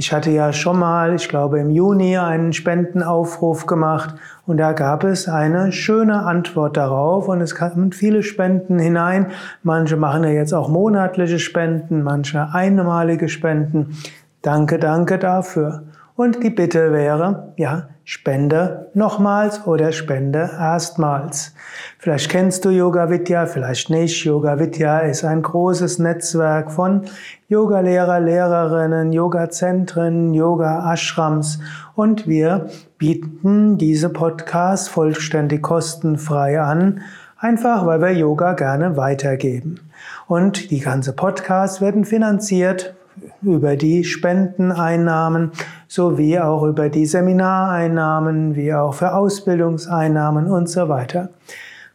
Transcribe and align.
Ich 0.00 0.14
hatte 0.14 0.30
ja 0.30 0.50
schon 0.54 0.78
mal, 0.78 1.14
ich 1.14 1.28
glaube 1.28 1.60
im 1.60 1.68
Juni, 1.68 2.16
einen 2.16 2.54
Spendenaufruf 2.54 3.66
gemacht 3.66 4.14
und 4.46 4.56
da 4.56 4.72
gab 4.72 5.04
es 5.04 5.28
eine 5.28 5.72
schöne 5.72 6.22
Antwort 6.22 6.78
darauf 6.78 7.28
und 7.28 7.42
es 7.42 7.54
kamen 7.54 7.92
viele 7.92 8.22
Spenden 8.22 8.78
hinein. 8.78 9.26
Manche 9.62 9.98
machen 9.98 10.24
ja 10.24 10.30
jetzt 10.30 10.54
auch 10.54 10.70
monatliche 10.70 11.38
Spenden, 11.38 12.02
manche 12.02 12.48
einmalige 12.54 13.28
Spenden. 13.28 13.98
Danke, 14.40 14.78
danke 14.78 15.18
dafür. 15.18 15.82
Und 16.16 16.42
die 16.42 16.48
Bitte 16.48 16.94
wäre, 16.94 17.52
ja, 17.58 17.88
spende 18.10 18.90
nochmals 18.92 19.68
oder 19.68 19.92
spende 19.92 20.50
erstmals. 20.58 21.54
Vielleicht 21.96 22.28
kennst 22.28 22.64
du 22.64 22.70
Yoga 22.70 23.08
Vidya, 23.08 23.46
vielleicht 23.46 23.88
nicht. 23.88 24.24
Yoga 24.24 24.58
Vidya 24.58 24.98
ist 24.98 25.24
ein 25.24 25.42
großes 25.42 26.00
Netzwerk 26.00 26.72
von 26.72 27.02
Yogalehrer, 27.46 28.18
Lehrerinnen, 28.18 29.12
Yoga-Zentren, 29.12 30.34
Yoga-Ashrams 30.34 31.60
und 31.94 32.26
wir 32.26 32.66
bieten 32.98 33.78
diese 33.78 34.08
Podcasts 34.08 34.88
vollständig 34.88 35.62
kostenfrei 35.62 36.60
an, 36.60 37.02
einfach 37.38 37.86
weil 37.86 38.00
wir 38.00 38.12
Yoga 38.12 38.54
gerne 38.54 38.96
weitergeben. 38.96 39.78
Und 40.26 40.72
die 40.72 40.80
ganze 40.80 41.12
Podcasts 41.12 41.80
werden 41.80 42.04
finanziert 42.04 42.96
über 43.42 43.76
die 43.76 44.04
Spendeneinnahmen 44.04 45.52
sowie 45.88 46.38
auch 46.38 46.62
über 46.64 46.88
die 46.88 47.06
Seminareinnahmen, 47.06 48.54
wie 48.54 48.72
auch 48.74 48.94
für 48.94 49.14
Ausbildungseinnahmen 49.14 50.46
und 50.46 50.68
so 50.68 50.88
weiter. 50.88 51.30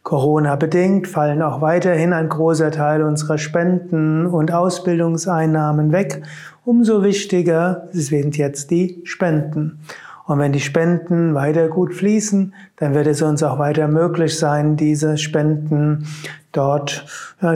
Corona-bedingt 0.02 1.08
fallen 1.08 1.42
auch 1.42 1.60
weiterhin 1.60 2.12
ein 2.12 2.28
großer 2.28 2.70
Teil 2.70 3.02
unserer 3.02 3.38
Spenden 3.38 4.26
und 4.26 4.52
Ausbildungseinnahmen 4.52 5.90
weg. 5.90 6.22
Umso 6.64 7.02
wichtiger 7.02 7.88
sind 7.90 8.36
jetzt 8.36 8.70
die 8.70 9.00
Spenden. 9.04 9.80
Und 10.26 10.40
wenn 10.40 10.52
die 10.52 10.60
Spenden 10.60 11.34
weiter 11.34 11.68
gut 11.68 11.94
fließen, 11.94 12.52
dann 12.76 12.94
wird 12.94 13.06
es 13.06 13.22
uns 13.22 13.42
auch 13.42 13.58
weiter 13.58 13.86
möglich 13.86 14.36
sein, 14.36 14.76
diese 14.76 15.18
Spenden 15.18 16.06
dort, 16.50 17.06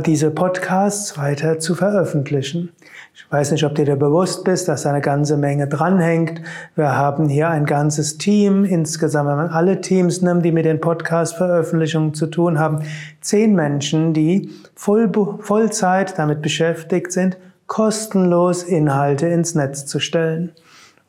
diese 0.06 0.31
Podcasts 0.31 1.19
weiter 1.19 1.58
zu 1.58 1.75
veröffentlichen. 1.75 2.70
Ich 3.12 3.31
weiß 3.31 3.50
nicht, 3.50 3.64
ob 3.64 3.75
dir 3.75 3.84
da 3.84 3.97
bewusst 3.97 4.44
bist, 4.44 4.69
dass 4.69 4.82
da 4.82 4.91
eine 4.91 5.00
ganze 5.00 5.36
Menge 5.36 5.66
dranhängt. 5.66 6.42
Wir 6.76 6.97
haben 6.97 7.28
hier 7.28 7.48
ein 7.48 7.66
ganzes 7.66 8.19
Team, 8.19 8.64
insgesamt, 8.64 9.28
wenn 9.28 9.37
man 9.37 9.48
alle 9.48 9.81
Teams 9.81 10.22
nimmt, 10.22 10.44
die 10.44 10.52
mit 10.52 10.64
den 10.64 10.81
Podcast-Veröffentlichungen 10.81 12.14
zu 12.14 12.28
tun 12.28 12.58
haben, 12.58 12.84
zehn 13.20 13.54
Menschen, 13.54 14.14
die 14.14 14.50
voll, 14.76 15.10
Vollzeit 15.41 16.19
damit 16.19 16.41
beschäftigt 16.41 17.10
sind, 17.10 17.37
kostenlos 17.66 18.62
Inhalte 18.62 19.26
ins 19.26 19.54
Netz 19.54 19.87
zu 19.87 19.98
stellen. 19.98 20.52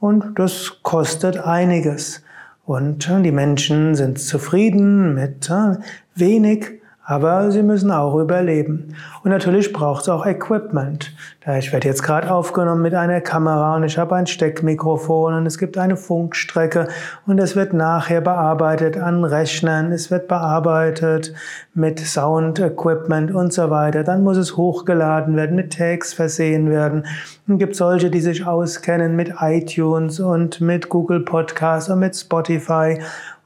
Und 0.01 0.39
das 0.39 0.79
kostet 0.81 1.37
einiges. 1.37 2.23
Und 2.65 3.07
die 3.23 3.31
Menschen 3.31 3.95
sind 3.95 4.19
zufrieden 4.19 5.13
mit 5.13 5.47
äh, 5.49 5.77
wenig 6.15 6.81
aber 7.11 7.51
sie 7.51 7.61
müssen 7.61 7.91
auch 7.91 8.15
überleben. 8.15 8.95
Und 9.21 9.31
natürlich 9.31 9.73
braucht 9.73 10.03
es 10.03 10.09
auch 10.09 10.25
Equipment. 10.25 11.11
Ich 11.59 11.73
werde 11.73 11.89
jetzt 11.89 12.03
gerade 12.03 12.31
aufgenommen 12.31 12.81
mit 12.81 12.93
einer 12.93 13.19
Kamera 13.19 13.75
und 13.75 13.83
ich 13.83 13.97
habe 13.97 14.15
ein 14.15 14.27
Steckmikrofon 14.27 15.33
und 15.33 15.45
es 15.45 15.57
gibt 15.57 15.77
eine 15.77 15.97
Funkstrecke 15.97 16.87
und 17.27 17.37
es 17.37 17.57
wird 17.57 17.73
nachher 17.73 18.21
bearbeitet 18.21 18.95
an 18.95 19.25
Rechnern, 19.25 19.91
es 19.91 20.09
wird 20.09 20.29
bearbeitet 20.29 21.33
mit 21.73 21.99
Sound-Equipment 21.99 23.35
und 23.35 23.51
so 23.51 23.69
weiter. 23.69 24.05
Dann 24.05 24.23
muss 24.23 24.37
es 24.37 24.55
hochgeladen 24.55 25.35
werden, 25.35 25.57
mit 25.57 25.73
Tags 25.73 26.13
versehen 26.13 26.69
werden. 26.69 27.05
Es 27.45 27.57
gibt 27.57 27.75
solche, 27.75 28.09
die 28.09 28.21
sich 28.21 28.47
auskennen 28.47 29.17
mit 29.17 29.33
iTunes 29.41 30.21
und 30.21 30.61
mit 30.61 30.87
Google 30.87 31.25
Podcasts 31.25 31.89
und 31.89 31.99
mit 31.99 32.15
Spotify 32.15 32.99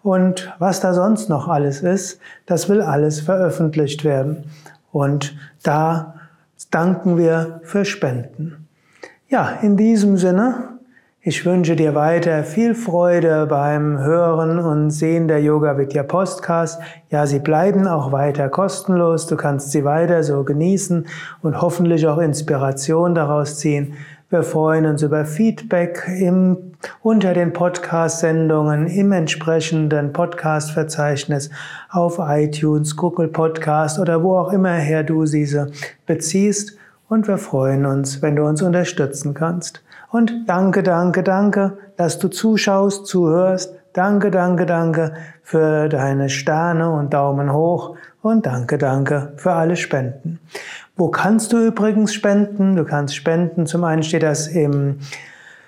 und 0.06 0.54
was 0.60 0.82
da 0.82 0.94
sonst 0.94 1.30
noch 1.30 1.48
alles 1.48 1.82
ist, 1.82 2.20
das 2.46 2.70
will 2.70 2.84
alles 2.84 3.22
veröffentlicht 3.22 4.06
werden. 4.06 4.44
Und 4.92 5.36
da 5.64 6.14
danken 6.70 7.18
wir 7.18 7.60
für 7.64 7.86
Spenden. 7.86 8.68
Ja, 9.30 9.58
in 9.64 9.78
diesem 9.78 10.18
Sinne, 10.18 10.76
ich 11.22 11.44
wünsche 11.44 11.76
dir 11.76 11.96
weiter 11.96 12.44
viel 12.44 12.76
Freude 12.76 13.48
beim 13.48 13.98
Hören 13.98 14.60
und 14.60 14.92
Sehen 14.92 15.28
der 15.28 15.42
Yoga 15.42 15.76
Vidya 15.76 16.04
Podcast. 16.04 16.80
Ja, 17.10 17.26
sie 17.26 17.40
bleiben 17.40 17.88
auch 17.88 18.12
weiter 18.12 18.48
kostenlos. 18.50 19.26
Du 19.26 19.36
kannst 19.36 19.72
sie 19.72 19.86
weiter 19.86 20.22
so 20.22 20.44
genießen 20.44 21.08
und 21.42 21.62
hoffentlich 21.62 22.06
auch 22.06 22.20
Inspiration 22.20 23.16
daraus 23.16 23.58
ziehen. 23.58 23.96
Wir 24.32 24.42
freuen 24.42 24.88
uns 24.88 25.04
über 25.04 25.24
Feedback 25.24 26.08
im, 26.08 26.72
unter 27.04 27.36
den 27.36 27.54
Podcast-Sendungen 27.54 28.88
im 28.88 29.12
entsprechenden 29.12 30.14
Podcast-Verzeichnis 30.14 31.52
auf 31.92 32.18
iTunes, 32.20 32.96
Google 32.96 33.28
Podcast 33.28 34.00
oder 34.00 34.24
wo 34.24 34.36
auch 34.40 34.52
immer 34.52 34.74
her 34.74 35.04
du 35.04 35.26
diese 35.26 35.72
beziehst. 36.08 36.76
Und 37.08 37.28
wir 37.28 37.38
freuen 37.38 37.86
uns, 37.86 38.24
wenn 38.24 38.36
du 38.36 38.48
uns 38.48 38.64
unterstützen 38.64 39.36
kannst. 39.36 39.84
Und 40.10 40.34
danke, 40.48 40.82
danke, 40.82 41.22
danke, 41.22 41.78
dass 41.96 42.18
du 42.18 42.28
zuschaust, 42.28 43.06
zuhörst. 43.06 43.76
Danke, 43.94 44.32
danke, 44.32 44.66
danke 44.66 45.14
für 45.44 45.88
deine 45.88 46.30
Sterne 46.30 46.90
und 46.90 47.14
Daumen 47.14 47.54
hoch 47.54 47.96
und 48.24 48.48
danke, 48.48 48.80
danke 48.80 49.34
für 49.38 49.54
alle 49.54 49.76
Spenden. 49.76 50.40
Wo 50.98 51.10
kannst 51.10 51.52
du 51.52 51.58
übrigens 51.58 52.14
spenden? 52.14 52.78
Du 52.78 52.86
kannst 52.86 53.18
spenden. 53.18 53.66
Zum 53.66 53.84
einen 53.84 54.02
steht 54.02 54.24
das 54.24 54.48
im, 54.48 55.00